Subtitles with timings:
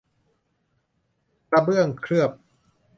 [1.51, 2.31] กระเบื้องเคลือบ